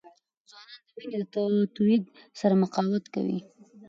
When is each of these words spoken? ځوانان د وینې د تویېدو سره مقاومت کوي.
ځوانان 0.49 0.79
د 0.85 0.87
وینې 0.97 1.17
د 1.21 1.25
تویېدو 1.75 2.11
سره 2.39 2.53
مقاومت 2.63 3.05
کوي. 3.13 3.39